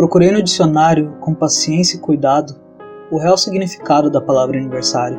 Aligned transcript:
Procurei 0.00 0.30
no 0.30 0.42
dicionário, 0.42 1.12
com 1.20 1.34
paciência 1.34 1.98
e 1.98 2.00
cuidado, 2.00 2.56
o 3.10 3.18
real 3.18 3.36
significado 3.36 4.08
da 4.08 4.18
palavra 4.18 4.56
aniversário. 4.56 5.18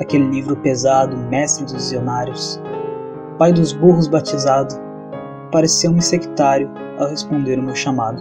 Aquele 0.00 0.28
livro 0.28 0.56
pesado, 0.56 1.16
mestre 1.16 1.62
dos 1.62 1.74
visionários, 1.74 2.60
pai 3.38 3.52
dos 3.52 3.72
burros 3.72 4.08
batizado, 4.08 4.74
pareceu-me 5.52 6.02
sectário 6.02 6.68
ao 6.98 7.10
responder 7.10 7.60
o 7.60 7.62
meu 7.62 7.76
chamado. 7.76 8.20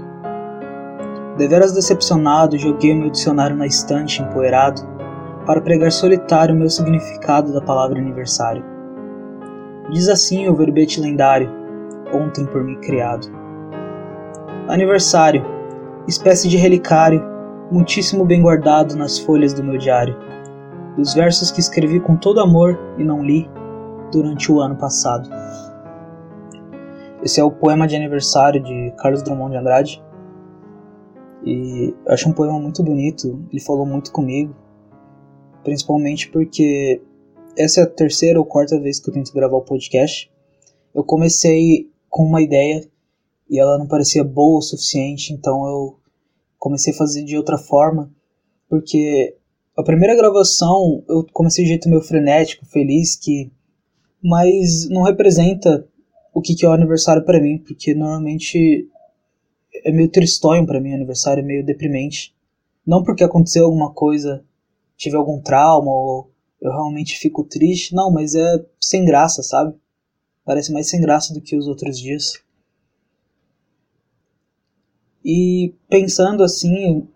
Deveras 1.35 1.73
decepcionado, 1.73 2.55
joguei 2.55 2.93
o 2.93 2.97
meu 2.97 3.09
dicionário 3.09 3.55
na 3.55 3.65
estante 3.65 4.21
empoeirado 4.21 4.83
para 5.47 5.61
pregar 5.61 5.91
solitário 5.91 6.53
o 6.53 6.59
meu 6.59 6.69
significado 6.69 7.51
da 7.51 7.61
palavra 7.61 7.97
aniversário. 7.97 8.63
Diz 9.89 10.09
assim 10.09 10.47
o 10.47 10.53
verbete 10.53 11.01
lendário, 11.01 11.49
ontem 12.13 12.45
por 12.45 12.63
mim 12.63 12.79
criado. 12.81 13.38
Aniversário, 14.69 15.43
espécie 16.07 16.47
de 16.47 16.55
relicário, 16.55 17.23
muitíssimo 17.71 18.23
bem 18.23 18.39
guardado 18.39 18.95
nas 18.95 19.17
folhas 19.17 19.51
do 19.51 19.63
meu 19.63 19.79
diário, 19.79 20.15
dos 20.95 21.15
versos 21.15 21.49
que 21.49 21.59
escrevi 21.59 21.99
com 21.99 22.15
todo 22.15 22.39
amor 22.39 22.77
e 22.95 23.03
não 23.03 23.25
li 23.25 23.49
durante 24.11 24.51
o 24.51 24.61
ano 24.61 24.75
passado. 24.75 25.27
Esse 27.23 27.39
é 27.39 27.43
o 27.43 27.49
poema 27.49 27.87
de 27.87 27.95
aniversário 27.95 28.61
de 28.61 28.93
Carlos 28.99 29.23
Drummond 29.23 29.53
de 29.53 29.57
Andrade. 29.57 30.03
E 31.43 31.95
eu 32.05 32.13
acho 32.13 32.29
um 32.29 32.33
poema 32.33 32.59
muito 32.59 32.83
bonito, 32.83 33.43
ele 33.51 33.59
falou 33.59 33.87
muito 33.87 34.11
comigo, 34.11 34.55
principalmente 35.63 36.29
porque 36.29 37.01
essa 37.57 37.79
é 37.79 37.83
a 37.85 37.87
terceira 37.87 38.37
ou 38.37 38.45
quarta 38.45 38.79
vez 38.79 38.99
que 38.99 39.09
eu 39.09 39.13
tento 39.15 39.33
gravar 39.33 39.57
o 39.57 39.63
podcast. 39.63 40.31
Eu 40.93 41.03
comecei 41.03 41.89
com 42.07 42.23
uma 42.23 42.39
ideia 42.39 42.87
e 43.49 43.59
ela 43.59 43.77
não 43.77 43.87
parecia 43.87 44.23
boa 44.23 44.59
o 44.59 44.61
suficiente, 44.61 45.33
então 45.33 45.65
eu 45.65 45.99
comecei 46.57 46.93
a 46.93 46.97
fazer 46.97 47.23
de 47.23 47.37
outra 47.37 47.57
forma, 47.57 48.11
porque 48.69 49.35
a 49.75 49.83
primeira 49.83 50.15
gravação 50.15 51.03
eu 51.07 51.25
comecei 51.33 51.63
de 51.63 51.69
jeito 51.69 51.89
meio 51.89 52.01
frenético, 52.01 52.65
feliz, 52.65 53.15
que 53.15 53.51
mas 54.21 54.87
não 54.89 55.03
representa 55.03 55.87
o 56.33 56.41
que, 56.41 56.53
que 56.53 56.65
é 56.65 56.69
o 56.69 56.73
aniversário 56.73 57.23
para 57.23 57.39
mim, 57.39 57.57
porque 57.57 57.93
normalmente 57.93 58.87
é 59.85 59.91
meio 59.91 60.09
tristonho 60.09 60.65
para 60.65 60.79
mim, 60.79 60.93
aniversário 60.93 61.41
é 61.41 61.45
meio 61.45 61.65
deprimente. 61.65 62.35
Não 62.85 63.03
porque 63.03 63.23
aconteceu 63.23 63.65
alguma 63.65 63.93
coisa, 63.93 64.43
tive 64.97 65.15
algum 65.15 65.39
trauma 65.41 65.89
ou 65.89 66.31
eu 66.61 66.71
realmente 66.71 67.17
fico 67.17 67.43
triste, 67.43 67.95
não, 67.95 68.11
mas 68.11 68.35
é 68.35 68.65
sem 68.79 69.05
graça, 69.05 69.41
sabe? 69.41 69.73
Parece 70.43 70.73
mais 70.73 70.89
sem 70.89 70.99
graça 70.99 71.33
do 71.33 71.41
que 71.41 71.55
os 71.55 71.67
outros 71.67 71.97
dias. 71.97 72.33
E 75.23 75.73
pensando 75.89 76.43
assim, 76.43 77.07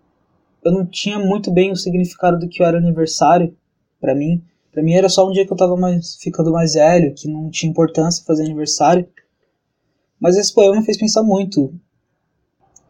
eu 0.64 0.72
não 0.72 0.86
tinha 0.86 1.20
muito 1.20 1.52
bem 1.52 1.72
o 1.72 1.76
significado 1.76 2.40
do 2.40 2.48
que 2.48 2.64
era 2.64 2.78
aniversário 2.78 3.56
para 4.00 4.16
mim. 4.16 4.42
Para 4.72 4.82
mim 4.82 4.94
era 4.94 5.08
só 5.10 5.28
um 5.28 5.32
dia 5.32 5.46
que 5.46 5.54
eu 5.54 5.58
tava 5.58 5.78
mais, 5.78 6.16
ficando 6.16 6.52
mais 6.52 6.74
velho, 6.74 7.14
que 7.14 7.28
não 7.28 7.50
tinha 7.50 7.70
importância 7.70 8.24
fazer 8.26 8.44
aniversário. 8.44 9.08
Mas 10.20 10.36
esse 10.36 10.54
poema 10.54 10.78
me 10.78 10.86
fez 10.86 10.98
pensar 10.98 11.24
muito. 11.24 11.74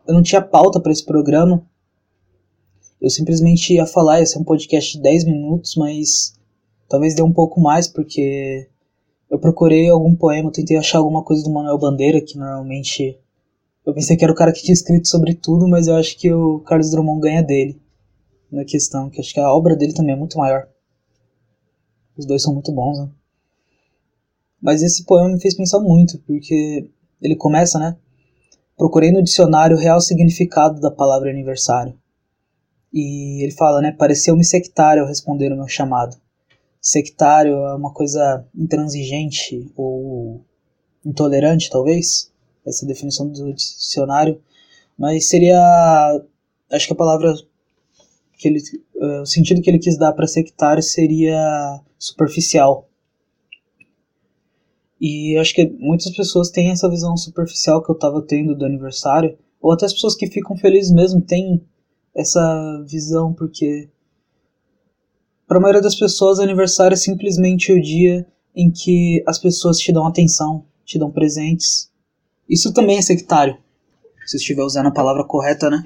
Eu 0.07 0.13
não 0.13 0.21
tinha 0.21 0.41
pauta 0.41 0.79
para 0.79 0.91
esse 0.91 1.05
programa. 1.05 1.65
Eu 3.01 3.09
simplesmente 3.09 3.73
ia 3.73 3.85
falar, 3.85 4.19
ia 4.19 4.25
ser 4.25 4.39
um 4.39 4.43
podcast 4.43 4.95
de 4.95 5.03
10 5.03 5.25
minutos, 5.25 5.75
mas 5.75 6.39
talvez 6.87 7.15
dê 7.15 7.21
um 7.21 7.33
pouco 7.33 7.59
mais, 7.59 7.87
porque 7.87 8.69
eu 9.29 9.39
procurei 9.39 9.89
algum 9.89 10.15
poema, 10.15 10.51
tentei 10.51 10.77
achar 10.77 10.99
alguma 10.99 11.23
coisa 11.23 11.43
do 11.43 11.49
Manuel 11.49 11.77
Bandeira, 11.77 12.21
que 12.21 12.37
normalmente 12.37 13.19
eu 13.85 13.93
pensei 13.93 14.15
que 14.15 14.23
era 14.23 14.31
o 14.31 14.35
cara 14.35 14.53
que 14.53 14.61
tinha 14.61 14.73
escrito 14.73 15.07
sobre 15.07 15.33
tudo, 15.33 15.67
mas 15.67 15.87
eu 15.87 15.95
acho 15.95 16.17
que 16.17 16.31
o 16.31 16.59
Carlos 16.59 16.91
Drummond 16.91 17.21
ganha 17.21 17.43
dele 17.43 17.81
na 18.51 18.63
questão, 18.63 19.09
que 19.09 19.19
acho 19.19 19.33
que 19.33 19.39
a 19.39 19.51
obra 19.51 19.75
dele 19.75 19.93
também 19.93 20.13
é 20.13 20.17
muito 20.17 20.37
maior. 20.37 20.67
Os 22.15 22.25
dois 22.25 22.41
são 22.41 22.53
muito 22.53 22.71
bons, 22.71 22.99
né? 22.99 23.09
Mas 24.61 24.81
esse 24.81 25.03
poema 25.03 25.29
me 25.29 25.41
fez 25.41 25.55
pensar 25.55 25.79
muito, 25.79 26.19
porque 26.19 26.89
ele 27.21 27.35
começa, 27.35 27.77
né? 27.77 27.97
Procurei 28.77 29.11
no 29.11 29.23
dicionário 29.23 29.75
o 29.75 29.79
real 29.79 29.99
significado 29.99 30.79
da 30.79 30.89
palavra 30.89 31.29
aniversário. 31.29 31.97
E 32.93 33.43
ele 33.43 33.51
fala, 33.51 33.81
né? 33.81 33.91
Pareceu-me 33.91 34.45
sectário 34.45 35.01
ao 35.01 35.09
responder 35.09 35.51
o 35.51 35.55
meu 35.55 35.67
chamado. 35.67 36.15
Sectário 36.79 37.53
é 37.53 37.75
uma 37.75 37.91
coisa 37.91 38.45
intransigente 38.55 39.71
ou 39.75 40.45
intolerante, 41.05 41.69
talvez 41.69 42.32
essa 42.65 42.85
definição 42.85 43.27
do 43.27 43.53
dicionário, 43.53 44.41
mas 44.97 45.27
seria, 45.27 45.59
acho 46.71 46.87
que 46.87 46.93
a 46.93 46.97
palavra 46.97 47.33
que 48.37 48.47
ele, 48.47 48.59
uh, 48.95 49.21
o 49.21 49.25
sentido 49.25 49.61
que 49.61 49.69
ele 49.69 49.79
quis 49.79 49.97
dar 49.97 50.13
para 50.13 50.27
sectário 50.27 50.83
seria 50.83 51.81
superficial. 51.97 52.89
E 54.99 55.37
acho 55.37 55.53
que 55.53 55.65
muitas 55.79 56.15
pessoas 56.15 56.49
têm 56.49 56.71
essa 56.71 56.89
visão 56.89 57.15
superficial 57.17 57.83
que 57.83 57.91
eu 57.91 57.95
estava 57.95 58.21
tendo 58.21 58.55
do 58.55 58.65
aniversário, 58.65 59.37
ou 59.61 59.71
até 59.71 59.85
as 59.85 59.93
pessoas 59.93 60.15
que 60.15 60.27
ficam 60.27 60.57
felizes 60.57 60.91
mesmo 60.91 61.21
têm 61.21 61.63
essa 62.15 62.85
visão, 62.87 63.33
porque 63.33 63.89
para 65.47 65.57
a 65.57 65.61
maioria 65.61 65.81
das 65.81 65.95
pessoas, 65.95 66.39
aniversário 66.39 66.95
é 66.95 66.97
simplesmente 66.97 67.71
o 67.71 67.81
dia 67.81 68.25
em 68.55 68.71
que 68.71 69.23
as 69.27 69.39
pessoas 69.39 69.77
te 69.77 69.91
dão 69.91 70.05
atenção, 70.07 70.65
te 70.85 70.97
dão 70.97 71.11
presentes, 71.11 71.91
isso 72.53 72.73
também 72.73 72.97
é 72.97 73.01
sectário. 73.01 73.57
Se 74.25 74.37
eu 74.37 74.39
estiver 74.39 74.63
usando 74.63 74.87
a 74.87 74.91
palavra 74.91 75.23
correta, 75.25 75.69
né? 75.69 75.83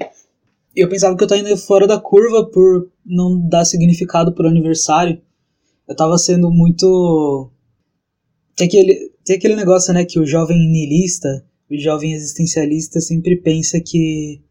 Eu 0.75 0.87
pensava 0.87 1.17
que 1.17 1.23
eu 1.23 1.27
tava 1.27 1.41
indo 1.41 1.57
fora 1.57 1.87
da 1.87 1.99
curva 1.99 2.45
por 2.45 2.89
não 3.03 3.39
dar 3.47 3.65
significado 3.65 4.33
pro 4.33 4.47
aniversário. 4.47 5.19
Eu 5.87 5.95
tava 5.95 6.17
sendo 6.17 6.51
muito. 6.51 7.49
Tem 8.55 8.67
aquele, 8.67 9.11
tem 9.25 9.37
aquele 9.37 9.55
negócio, 9.55 9.93
né? 9.93 10.05
Que 10.05 10.19
o 10.19 10.25
jovem 10.25 10.57
niilista, 10.57 11.43
o 11.69 11.77
jovem 11.77 12.13
existencialista 12.13 13.01
sempre 13.01 13.37
pensa 13.37 13.79
que 13.79 14.41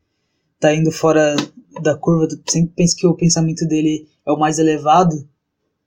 tá 0.58 0.74
indo 0.74 0.90
fora 0.90 1.36
da 1.82 1.96
curva, 1.96 2.28
sempre 2.48 2.72
pensa 2.74 2.96
que 2.96 3.06
o 3.06 3.14
pensamento 3.14 3.66
dele 3.66 4.08
é 4.26 4.32
o 4.32 4.38
mais 4.38 4.58
elevado, 4.58 5.28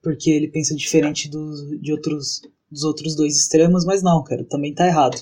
porque 0.02 0.30
ele 0.30 0.48
pensa 0.48 0.74
diferente 0.74 1.28
do, 1.28 1.78
de 1.78 1.92
outros, 1.92 2.40
dos 2.70 2.84
outros 2.84 3.14
dois 3.14 3.36
extremos, 3.36 3.84
mas 3.84 4.02
não, 4.02 4.22
cara, 4.22 4.44
também 4.44 4.74
tá 4.74 4.86
errado. 4.86 5.20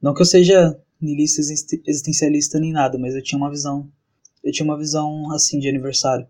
Não 0.00 0.14
que 0.14 0.22
eu 0.22 0.26
seja 0.26 0.78
niilista 1.00 1.40
existencialista 1.40 2.58
nem 2.58 2.72
nada, 2.72 2.98
mas 2.98 3.14
eu 3.14 3.22
tinha 3.22 3.38
uma 3.38 3.50
visão. 3.50 3.90
Eu 4.42 4.52
tinha 4.52 4.64
uma 4.64 4.78
visão 4.78 5.30
assim 5.32 5.58
de 5.58 5.68
aniversário. 5.68 6.26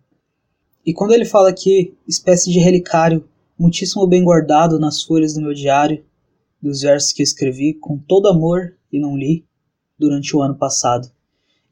E 0.85 0.93
quando 0.93 1.13
ele 1.13 1.25
fala 1.25 1.51
aqui, 1.51 1.95
espécie 2.07 2.51
de 2.51 2.59
relicário, 2.59 3.29
muitíssimo 3.59 4.07
bem 4.07 4.23
guardado 4.23 4.79
nas 4.79 5.03
folhas 5.03 5.35
do 5.35 5.41
meu 5.41 5.53
diário, 5.53 6.05
dos 6.63 6.81
versos 6.81 7.13
que 7.13 7.23
escrevi 7.23 7.75
com 7.75 7.99
todo 7.99 8.29
amor 8.29 8.77
e 8.93 8.99
não 9.01 9.17
li 9.17 9.45
durante 9.99 10.37
o 10.37 10.43
ano 10.43 10.57
passado. 10.57 11.11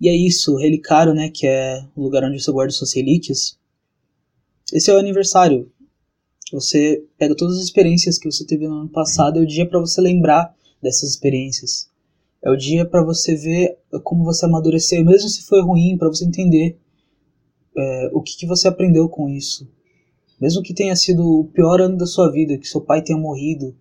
E 0.00 0.08
é 0.08 0.14
isso, 0.14 0.56
relicário, 0.56 1.14
né, 1.14 1.30
que 1.30 1.46
é 1.46 1.84
o 1.94 2.02
lugar 2.02 2.24
onde 2.24 2.42
você 2.42 2.50
guarda 2.50 2.72
suas 2.72 2.94
relíquias. 2.94 3.58
Esse 4.72 4.90
é 4.90 4.94
o 4.94 4.98
aniversário. 4.98 5.70
Você 6.52 7.04
pega 7.16 7.36
todas 7.36 7.56
as 7.56 7.64
experiências 7.64 8.18
que 8.18 8.30
você 8.30 8.44
teve 8.44 8.66
no 8.66 8.80
ano 8.80 8.88
passado, 8.88 9.38
é 9.38 9.42
o 9.42 9.46
dia 9.46 9.68
para 9.68 9.80
você 9.80 10.00
lembrar 10.00 10.54
dessas 10.84 11.10
experiências. 11.10 11.90
É 12.42 12.50
o 12.50 12.56
dia 12.56 12.84
para 12.84 13.02
você 13.02 13.34
ver 13.34 13.78
como 14.04 14.22
você 14.22 14.44
amadureceu, 14.44 15.02
mesmo 15.02 15.28
se 15.30 15.42
foi 15.42 15.62
ruim, 15.62 15.96
para 15.96 16.08
você 16.08 16.24
entender 16.26 16.78
é, 17.76 18.10
o 18.12 18.20
que, 18.20 18.36
que 18.36 18.46
você 18.46 18.68
aprendeu 18.68 19.08
com 19.08 19.28
isso. 19.28 19.66
Mesmo 20.38 20.62
que 20.62 20.74
tenha 20.74 20.94
sido 20.94 21.40
o 21.40 21.44
pior 21.44 21.80
ano 21.80 21.96
da 21.96 22.06
sua 22.06 22.30
vida, 22.30 22.58
que 22.58 22.68
seu 22.68 22.82
pai 22.82 23.02
tenha 23.02 23.18
morrido, 23.18 23.74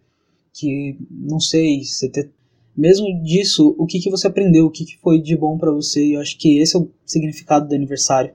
que 0.53 0.97
não 1.11 1.39
sei, 1.39 1.83
você 1.83 2.07
ter... 2.07 2.31
mesmo 2.75 3.21
disso, 3.21 3.75
o 3.77 3.85
que, 3.85 3.99
que 3.99 4.09
você 4.09 4.27
aprendeu, 4.27 4.65
o 4.65 4.71
que, 4.71 4.85
que 4.85 4.97
foi 4.99 5.21
de 5.21 5.35
bom 5.35 5.57
para 5.57 5.71
você. 5.71 6.05
E 6.05 6.13
eu 6.13 6.21
acho 6.21 6.37
que 6.37 6.57
esse 6.59 6.77
é 6.77 6.79
o 6.79 6.89
significado 7.05 7.67
do 7.67 7.75
aniversário. 7.75 8.33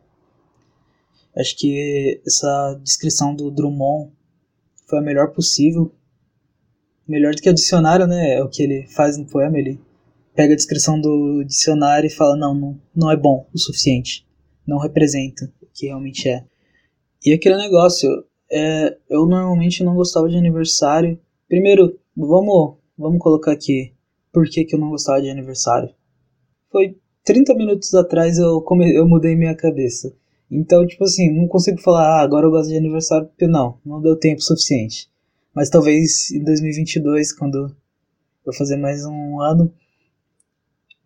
Acho 1.35 1.57
que 1.57 2.21
essa 2.27 2.79
descrição 2.83 3.35
do 3.35 3.51
Drummond 3.51 4.11
foi 4.87 4.99
a 4.99 5.03
melhor 5.03 5.33
possível. 5.33 5.91
Melhor 7.09 7.35
do 7.35 7.41
que 7.41 7.49
o 7.49 7.55
dicionário, 7.55 8.07
né? 8.07 8.35
É 8.35 8.43
o 8.43 8.49
que 8.49 8.63
ele 8.63 8.87
faz 8.89 9.17
no 9.17 9.27
poema. 9.27 9.59
Ele 9.59 9.81
pega 10.35 10.53
a 10.53 10.57
descrição 10.57 11.01
do 11.01 11.43
dicionário 11.43 12.07
e 12.07 12.11
fala: 12.11 12.37
não, 12.37 12.55
não, 12.55 12.81
não 12.95 13.11
é 13.11 13.17
bom 13.17 13.49
o 13.53 13.59
suficiente. 13.59 14.27
Não 14.67 14.79
representa 14.79 15.51
o 15.63 15.67
que 15.73 15.87
realmente 15.87 16.29
é. 16.29 16.45
E 17.25 17.33
aquele 17.33 17.57
negócio, 17.57 18.09
é, 18.53 18.97
eu 19.09 19.27
normalmente 19.27 19.83
não 19.83 19.95
gostava 19.95 20.29
de 20.29 20.37
aniversário. 20.37 21.19
Primeiro, 21.49 21.99
vamos, 22.15 22.77
vamos 22.97 23.19
colocar 23.19 23.53
aqui 23.53 23.95
por 24.33 24.49
que, 24.49 24.65
que 24.65 24.75
eu 24.75 24.79
não 24.79 24.91
gostava 24.91 25.23
de 25.23 25.31
aniversário. 25.31 25.95
Foi 26.71 26.97
30 27.25 27.55
minutos 27.55 27.95
atrás 27.95 28.39
eu, 28.39 28.61
come, 28.61 28.95
eu 28.95 29.09
mudei 29.09 29.35
minha 29.35 29.55
cabeça. 29.55 30.15
Então, 30.51 30.87
tipo 30.87 31.05
assim, 31.05 31.31
não 31.31 31.47
consigo 31.49 31.81
falar, 31.81 32.21
ah, 32.21 32.23
agora 32.23 32.47
eu 32.47 32.51
gosto 32.51 32.71
de 32.71 32.77
aniversário, 32.77 33.27
porque 33.27 33.47
não, 33.47 33.79
não 33.85 34.01
deu 34.01 34.17
tempo 34.17 34.41
suficiente. 34.41 35.09
Mas 35.55 35.71
talvez 35.71 36.31
em 36.31 36.45
2022, 36.45 37.33
quando 37.33 37.75
eu 38.45 38.53
fazer 38.53 38.77
mais 38.77 39.05
um 39.05 39.41
ano, 39.41 39.73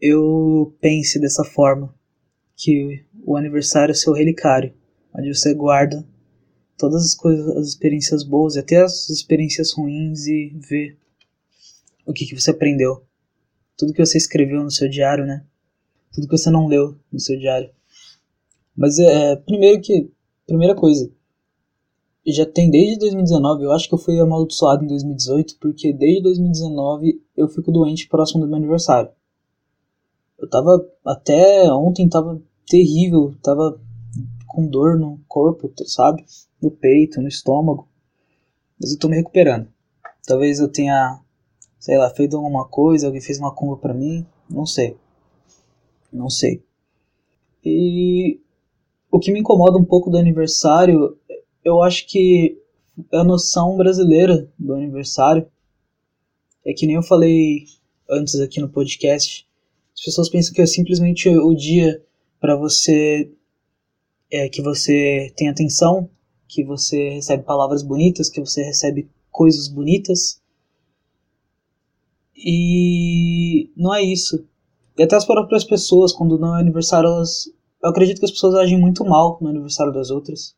eu 0.00 0.75
pense 0.81 1.19
dessa 1.21 1.44
forma, 1.44 1.94
que 2.56 3.05
o 3.25 3.37
aniversário 3.37 3.93
é 3.93 3.94
seu 3.94 4.12
relicário, 4.12 4.73
onde 5.15 5.35
você 5.35 5.55
guarda 5.55 6.06
todas 6.77 7.05
as 7.05 7.15
coisas, 7.15 7.49
as 7.56 7.69
experiências 7.69 8.25
boas 8.25 8.56
e 8.56 8.59
até 8.59 8.83
as 8.83 9.09
experiências 9.09 9.73
ruins 9.73 10.27
e 10.27 10.53
vê 10.69 10.97
o 12.05 12.12
que, 12.12 12.27
que 12.27 12.39
você 12.39 12.50
aprendeu. 12.50 13.05
Tudo 13.77 13.93
que 13.93 14.05
você 14.05 14.19
escreveu 14.19 14.62
no 14.62 14.71
seu 14.71 14.89
diário, 14.89 15.25
né? 15.25 15.44
Tudo 16.12 16.27
que 16.29 16.37
você 16.37 16.50
não 16.50 16.67
leu 16.67 16.99
no 17.12 17.21
seu 17.21 17.39
diário. 17.39 17.71
Mas 18.77 18.99
é, 18.99 19.37
primeiro 19.37 19.81
que, 19.81 20.11
primeira 20.47 20.75
coisa, 20.75 21.11
já 22.31 22.47
tem 22.47 22.71
desde 22.71 22.99
2019, 22.99 23.65
eu 23.65 23.73
acho 23.73 23.89
que 23.89 23.95
eu 23.95 23.99
fui 23.99 24.21
amaldiçoado 24.21 24.85
em 24.85 24.89
2018, 24.89 25.57
porque 25.59 25.93
desde 25.93 26.23
2019 26.23 27.21
eu 27.37 27.49
fico 27.49 27.73
doente 27.73 28.09
próximo 28.09 28.43
do 28.43 28.47
meu 28.47 28.57
aniversário. 28.57 29.11
Eu 30.39 30.49
tava, 30.49 30.87
até 31.05 31.73
ontem 31.73 32.09
tava 32.09 32.41
terrível, 32.67 33.35
tava 33.43 33.81
com 34.47 34.67
dor 34.67 34.99
no 34.99 35.19
corpo, 35.27 35.73
sabe? 35.87 36.25
No 36.61 36.71
peito, 36.71 37.21
no 37.21 37.29
estômago. 37.29 37.89
Mas 38.79 38.93
eu 38.93 38.99
tô 38.99 39.09
me 39.09 39.17
recuperando. 39.17 39.69
Talvez 40.27 40.61
eu 40.61 40.69
tenha, 40.69 41.21
sei 41.81 41.99
lá, 41.99 42.09
feito 42.11 42.37
alguma 42.37 42.67
coisa, 42.67 43.07
alguém 43.07 43.21
fez 43.21 43.39
uma 43.39 43.55
cumba 43.55 43.77
pra 43.77 43.95
mim, 43.95 44.25
não 44.49 44.67
sei. 44.67 44.97
Não 46.13 46.29
sei. 46.29 46.63
E 47.65 48.41
o 49.11 49.19
que 49.19 49.33
me 49.33 49.41
incomoda 49.41 49.79
um 49.79 49.85
pouco 49.85 50.11
do 50.11 50.19
aniversário 50.19 51.19
eu 51.64 51.82
acho 51.82 52.06
que 52.06 52.59
a 53.12 53.25
noção 53.25 53.76
brasileira 53.76 54.49
do 54.59 54.75
aniversário 54.75 55.47
é 56.64 56.73
que 56.73 56.87
nem 56.87 56.97
eu 56.97 57.03
falei 57.03 57.64
antes 58.09 58.38
aqui 58.41 58.61
no 58.61 58.69
podcast. 58.69 59.47
As 59.94 60.05
pessoas 60.05 60.29
pensam 60.29 60.55
que 60.55 60.62
é 60.62 60.67
simplesmente 60.67 61.29
o 61.29 61.55
dia 61.55 62.03
para 62.41 62.56
você 62.56 63.31
é 64.31 64.49
que 64.49 64.62
você 64.62 65.32
tem 65.37 65.49
atenção, 65.49 66.09
que 66.49 66.64
você 66.64 67.11
recebe 67.11 67.44
palavras 67.44 67.82
bonitas, 67.82 68.31
que 68.31 68.41
você 68.41 68.62
recebe 68.62 69.08
coisas 69.31 69.69
bonitas. 69.69 70.41
E 72.35 73.70
não 73.76 73.94
é 73.94 74.03
isso. 74.03 74.47
E 74.97 75.03
até 75.03 75.17
as 75.17 75.25
próprias 75.25 75.65
pessoas, 75.65 76.12
quando 76.12 76.38
não 76.38 76.56
é 76.56 76.61
aniversário, 76.61 77.08
elas. 77.08 77.47
Eu 77.82 77.91
acredito 77.91 78.19
que 78.19 78.25
as 78.25 78.31
pessoas 78.31 78.55
agem 78.55 78.79
muito 78.79 79.05
mal 79.05 79.38
no 79.41 79.49
aniversário 79.49 79.93
das 79.93 80.11
outras. 80.11 80.56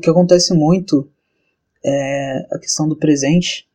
O 0.00 0.02
que 0.02 0.10
acontece 0.10 0.54
muito 0.54 1.06
é 1.84 2.46
a 2.50 2.58
questão 2.58 2.88
do 2.88 2.96
presente. 2.96 3.68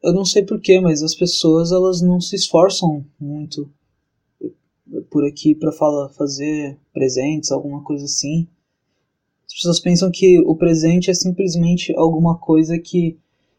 Eu 0.00 0.12
não 0.12 0.24
sei 0.24 0.44
porquê, 0.44 0.80
mas 0.80 1.02
as 1.02 1.14
pessoas 1.14 1.72
elas 1.72 2.00
não 2.00 2.20
se 2.20 2.36
esforçam 2.36 3.04
muito 3.18 3.68
por 5.10 5.26
aqui 5.26 5.56
para 5.56 5.72
fazer 5.72 6.78
presentes, 6.92 7.50
alguma 7.50 7.82
coisa 7.82 8.04
assim. 8.04 8.46
As 9.46 9.54
pessoas 9.54 9.80
pensam 9.80 10.08
que 10.10 10.38
o 10.40 10.54
presente 10.54 11.10
é 11.10 11.14
simplesmente 11.14 11.92
alguma 11.96 12.38
coisa 12.38 12.78
que 12.78 13.18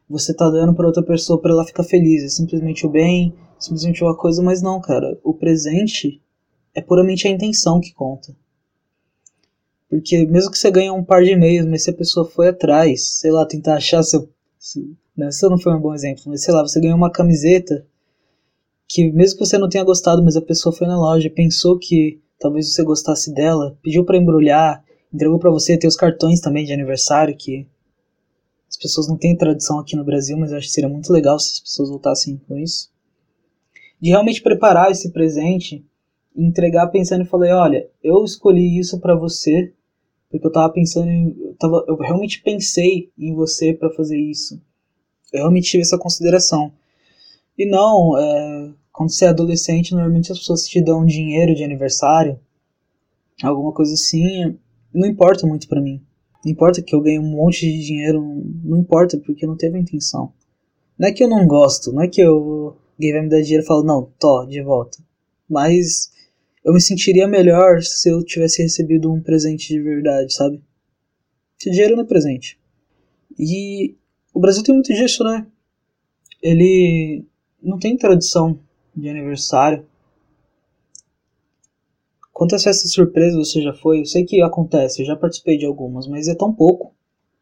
você 0.10 0.34
tá 0.34 0.50
dando 0.50 0.74
para 0.74 0.88
outra 0.88 1.04
pessoa 1.04 1.42
para 1.42 1.52
ela 1.52 1.66
ficar 1.66 1.84
feliz, 1.84 2.24
é 2.24 2.30
simplesmente 2.30 2.86
o 2.86 2.90
bem, 2.90 3.34
simplesmente 3.60 4.02
uma 4.02 4.16
coisa, 4.16 4.42
mas 4.42 4.62
não, 4.62 4.80
cara. 4.80 5.20
O 5.22 5.34
presente 5.34 6.22
é 6.74 6.82
puramente 6.82 7.28
a 7.28 7.32
intenção 7.32 7.82
que 7.82 7.94
conta. 7.94 8.34
Porque 9.90 10.26
mesmo 10.26 10.52
que 10.52 10.58
você 10.58 10.70
ganhe 10.70 10.92
um 10.92 11.04
par 11.04 11.24
de 11.24 11.32
e-mails, 11.32 11.66
mas 11.66 11.84
se 11.84 11.90
a 11.90 11.94
pessoa 11.94 12.28
foi 12.28 12.50
atrás, 12.50 13.20
sei 13.20 13.32
lá, 13.32 13.46
tentar 13.46 13.76
achar 13.76 14.04
seu. 14.04 14.30
Né, 15.16 15.30
isso 15.30 15.50
não 15.50 15.58
foi 15.58 15.74
um 15.74 15.80
bom 15.80 15.94
exemplo, 15.94 16.24
mas 16.28 16.44
sei 16.44 16.54
lá, 16.54 16.62
você 16.62 16.80
ganhou 16.80 16.98
uma 16.98 17.12
camiseta 17.12 17.86
que 18.88 19.12
mesmo 19.12 19.40
que 19.40 19.46
você 19.46 19.58
não 19.58 19.70
tenha 19.70 19.84
gostado, 19.84 20.24
mas 20.24 20.36
a 20.36 20.42
pessoa 20.42 20.74
foi 20.74 20.88
na 20.88 20.98
loja, 20.98 21.30
pensou 21.30 21.78
que 21.78 22.22
talvez 22.40 22.72
você 22.72 22.84
gostasse 22.84 23.34
dela, 23.34 23.78
pediu 23.82 24.06
para 24.06 24.18
embrulhar, 24.18 24.84
entregou 25.14 25.40
para 25.40 25.52
você, 25.52 25.78
tem 25.78 25.88
os 25.88 25.96
cartões 25.96 26.40
também 26.40 26.66
de 26.66 26.74
aniversário 26.74 27.36
que 27.36 27.68
as 28.70 28.78
pessoas 28.78 29.08
não 29.08 29.18
têm 29.18 29.36
tradição 29.36 29.80
aqui 29.80 29.96
no 29.96 30.04
Brasil, 30.04 30.38
mas 30.38 30.52
eu 30.52 30.58
acho 30.58 30.68
que 30.68 30.74
seria 30.74 30.90
muito 30.90 31.12
legal 31.12 31.40
se 31.40 31.54
as 31.54 31.60
pessoas 31.60 31.90
voltassem 31.90 32.40
com 32.48 32.58
isso. 32.58 32.92
De 34.00 34.10
realmente 34.10 34.42
preparar 34.42 34.92
esse 34.92 35.12
presente, 35.12 35.84
entregar 36.36 36.88
pensando 36.88 37.24
e 37.24 37.28
falei, 37.28 37.52
olha, 37.52 37.90
eu 38.04 38.24
escolhi 38.24 38.78
isso 38.78 39.00
para 39.00 39.16
você 39.16 39.74
porque 40.30 40.46
eu 40.46 40.52
tava 40.52 40.72
pensando 40.74 41.10
em, 41.10 41.36
eu, 41.40 41.56
tava, 41.56 41.86
eu 41.88 41.96
realmente 41.96 42.42
pensei 42.42 43.12
em 43.18 43.34
você 43.34 43.74
para 43.74 43.90
fazer 43.92 44.20
isso. 44.20 44.62
Eu 45.32 45.42
realmente 45.42 45.70
tive 45.70 45.82
essa 45.82 45.98
consideração. 45.98 46.72
E 47.58 47.66
não, 47.66 48.18
é, 48.18 48.74
quando 48.92 49.12
você 49.12 49.26
é 49.26 49.30
adolescente, 49.30 49.94
normalmente 49.94 50.32
as 50.32 50.40
pessoas 50.40 50.68
te 50.68 50.82
dão 50.82 51.06
dinheiro 51.06 51.56
de 51.56 51.64
aniversário, 51.64 52.40
alguma 53.44 53.72
coisa 53.72 53.94
assim, 53.94 54.58
não 54.94 55.08
importa 55.08 55.48
muito 55.48 55.68
para 55.68 55.82
mim. 55.82 56.02
Não 56.44 56.52
importa 56.52 56.82
que 56.82 56.96
eu 56.96 57.02
ganhe 57.02 57.20
um 57.20 57.30
monte 57.30 57.62
de 57.62 57.86
dinheiro, 57.86 58.22
não 58.64 58.78
importa, 58.78 59.18
porque 59.18 59.46
não 59.46 59.58
teve 59.58 59.78
a 59.78 59.82
intenção. 59.82 60.32
Não 60.98 61.08
é 61.08 61.12
que 61.12 61.24
eu 61.24 61.30
não 61.30 61.46
gosto, 61.46 61.92
não 61.92 62.02
é 62.02 62.08
que 62.08 62.22
eu, 62.22 62.78
alguém 62.96 63.14
vai 63.14 63.22
me 63.22 63.30
dar 63.30 63.42
dinheiro 63.42 63.64
e 63.64 63.68
falo, 63.68 63.84
não, 63.84 64.10
tô, 64.20 64.46
de 64.46 64.62
volta. 64.62 64.98
Mas 65.50 66.12
eu 66.68 66.74
me 66.74 66.82
sentiria 66.82 67.26
melhor 67.30 67.82
se 67.82 68.10
eu 68.10 68.22
tivesse 68.22 68.62
recebido 68.62 69.10
um 69.10 69.22
presente 69.22 69.70
de 69.70 69.82
verdade, 69.82 70.34
sabe? 70.34 70.62
Esse 71.58 71.72
dinheiro 71.72 71.96
não 71.96 72.04
é 72.04 72.06
presente. 72.06 72.60
E 73.40 73.96
o 74.34 74.40
Brasil 74.42 74.62
tem 74.64 74.76
muito 74.76 74.94
disso, 74.94 75.24
né? 75.24 75.48
Ele 76.44 77.24
não 77.64 77.80
tem 77.80 77.96
tradição 77.96 78.60
de 78.94 79.08
aniversário. 79.08 79.86
Quantas 82.34 82.64
festas 82.64 82.92
surpresa 82.92 83.38
você 83.38 83.62
já 83.62 83.72
foi? 83.72 84.02
Eu 84.02 84.06
sei 84.06 84.26
que 84.26 84.42
acontece, 84.42 85.02
eu 85.02 85.06
já 85.06 85.16
participei 85.16 85.58
de 85.58 85.66
algumas, 85.66 86.06
mas 86.06 86.28
é 86.28 86.36
tão 86.36 86.54
pouco. 86.54 86.94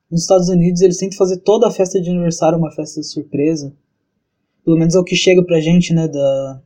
Nos 0.09 0.21
Estados 0.21 0.49
Unidos 0.49 0.81
eles 0.81 0.97
tentam 0.97 1.17
fazer 1.17 1.37
toda 1.37 1.67
a 1.67 1.71
festa 1.71 1.99
de 1.99 2.11
aniversário 2.11 2.59
uma 2.59 2.71
festa 2.71 3.01
surpresa. 3.01 3.75
Pelo 4.63 4.77
menos 4.77 4.93
é 4.93 4.99
o 4.99 5.03
que 5.03 5.15
chega 5.15 5.43
pra 5.43 5.59
gente, 5.59 5.95
né, 5.95 6.07
da, 6.07 6.61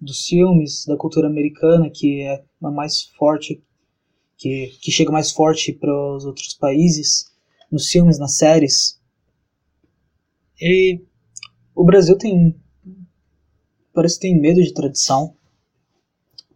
dos 0.00 0.26
filmes, 0.26 0.84
da 0.86 0.96
cultura 0.96 1.26
americana, 1.26 1.90
que 1.90 2.22
é 2.22 2.44
a 2.62 2.70
mais 2.70 3.04
forte, 3.18 3.62
que, 4.36 4.68
que 4.80 4.90
chega 4.90 5.10
mais 5.10 5.32
forte 5.32 5.72
para 5.72 5.92
os 6.14 6.24
outros 6.24 6.54
países, 6.54 7.32
nos 7.70 7.88
filmes, 7.88 8.18
nas 8.18 8.36
séries. 8.36 9.00
E 10.60 11.00
o 11.74 11.84
Brasil 11.84 12.16
tem. 12.16 12.54
Parece 13.92 14.16
que 14.16 14.22
tem 14.22 14.38
medo 14.38 14.62
de 14.62 14.72
tradição. 14.72 15.34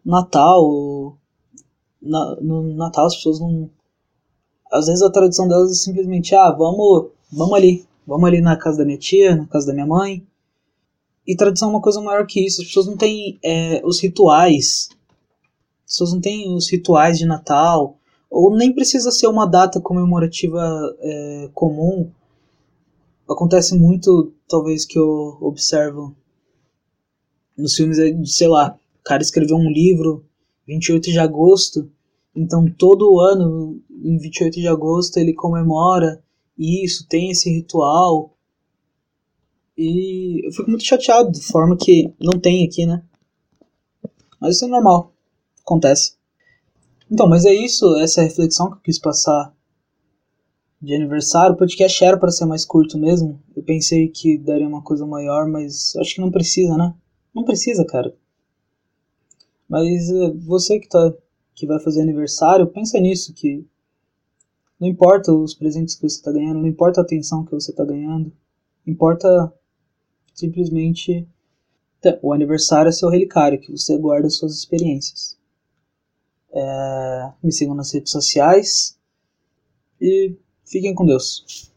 Natal. 0.04 1.16
Na, 2.00 2.36
no 2.40 2.74
Natal 2.74 3.06
as 3.06 3.16
pessoas 3.16 3.40
não. 3.40 3.70
Às 4.72 4.86
vezes 4.86 5.02
a 5.02 5.10
tradição 5.10 5.48
delas 5.48 5.70
é 5.70 5.74
simplesmente: 5.74 6.34
ah, 6.34 6.50
vamos, 6.50 7.10
vamos 7.32 7.54
ali. 7.54 7.86
Vamos 8.06 8.26
ali 8.26 8.40
na 8.40 8.56
casa 8.56 8.78
da 8.78 8.84
minha 8.84 8.98
tia, 8.98 9.36
na 9.36 9.46
casa 9.46 9.68
da 9.68 9.74
minha 9.74 9.86
mãe. 9.86 10.26
E 11.30 11.36
tradição 11.36 11.68
é 11.68 11.70
uma 11.70 11.80
coisa 11.80 12.00
maior 12.00 12.26
que 12.26 12.44
isso. 12.44 12.60
As 12.60 12.66
pessoas 12.66 12.86
não 12.88 12.96
têm 12.96 13.38
é, 13.40 13.80
os 13.84 14.00
rituais. 14.00 14.88
As 15.84 15.92
pessoas 15.92 16.12
não 16.12 16.20
têm 16.20 16.52
os 16.56 16.68
rituais 16.68 17.18
de 17.18 17.24
Natal. 17.24 17.96
Ou 18.28 18.56
nem 18.56 18.74
precisa 18.74 19.12
ser 19.12 19.28
uma 19.28 19.46
data 19.46 19.80
comemorativa 19.80 20.60
é, 20.98 21.48
comum. 21.54 22.10
Acontece 23.28 23.78
muito, 23.78 24.32
talvez, 24.48 24.84
que 24.84 24.98
eu 24.98 25.38
observo 25.40 26.16
nos 27.56 27.76
filmes, 27.76 28.00
é, 28.00 28.12
sei 28.24 28.48
lá, 28.48 28.76
o 28.98 29.04
cara 29.04 29.22
escreveu 29.22 29.56
um 29.56 29.70
livro 29.70 30.24
28 30.66 31.12
de 31.12 31.18
agosto, 31.20 31.88
então 32.34 32.68
todo 32.76 33.20
ano, 33.20 33.80
em 33.88 34.18
28 34.18 34.54
de 34.54 34.66
agosto, 34.66 35.16
ele 35.18 35.32
comemora 35.32 36.20
isso, 36.58 37.06
tem 37.08 37.30
esse 37.30 37.48
ritual, 37.48 38.36
e 39.82 40.46
eu 40.46 40.52
fico 40.52 40.68
muito 40.68 40.84
chateado, 40.84 41.32
de 41.32 41.40
forma 41.40 41.74
que 41.74 42.12
não 42.20 42.38
tem 42.38 42.66
aqui, 42.66 42.84
né? 42.84 43.02
Mas 44.38 44.56
isso 44.56 44.66
é 44.66 44.68
normal. 44.68 45.14
Acontece. 45.62 46.16
Então, 47.10 47.26
mas 47.26 47.46
é 47.46 47.54
isso, 47.54 47.96
essa 47.96 48.20
é 48.20 48.24
reflexão 48.24 48.70
que 48.70 48.76
eu 48.76 48.82
quis 48.82 48.98
passar 48.98 49.54
de 50.82 50.94
aniversário. 50.94 51.54
O 51.54 51.58
podcast 51.58 52.04
era 52.04 52.18
para 52.18 52.30
ser 52.30 52.44
mais 52.44 52.66
curto 52.66 52.98
mesmo. 52.98 53.40
Eu 53.56 53.62
pensei 53.62 54.08
que 54.08 54.36
daria 54.36 54.68
uma 54.68 54.82
coisa 54.82 55.06
maior, 55.06 55.48
mas 55.48 55.96
acho 55.96 56.14
que 56.14 56.20
não 56.20 56.30
precisa, 56.30 56.76
né? 56.76 56.94
Não 57.34 57.42
precisa, 57.42 57.82
cara. 57.84 58.14
Mas 59.66 60.10
uh, 60.10 60.38
você 60.40 60.78
que 60.78 60.88
tá 60.88 61.14
que 61.54 61.66
vai 61.66 61.78
fazer 61.78 62.02
aniversário, 62.02 62.66
pensa 62.66 62.98
nisso 63.00 63.32
que 63.32 63.66
não 64.78 64.88
importa 64.88 65.32
os 65.32 65.54
presentes 65.54 65.94
que 65.94 66.08
você 66.08 66.22
tá 66.22 66.32
ganhando, 66.32 66.60
não 66.60 66.66
importa 66.66 67.00
a 67.00 67.04
atenção 67.04 67.44
que 67.44 67.52
você 67.52 67.72
tá 67.72 67.84
ganhando, 67.84 68.32
importa 68.86 69.52
simplesmente 70.34 71.26
o 72.22 72.32
aniversário 72.32 72.88
é 72.88 72.92
seu 72.92 73.08
relicário, 73.08 73.60
que 73.60 73.70
você 73.70 73.96
guarda 73.98 74.30
suas 74.30 74.56
experiências. 74.56 75.38
É, 76.52 77.32
me 77.42 77.52
sigam 77.52 77.74
nas 77.74 77.92
redes 77.92 78.10
sociais 78.10 78.98
e 80.00 80.34
fiquem 80.64 80.94
com 80.94 81.06
Deus. 81.06 81.70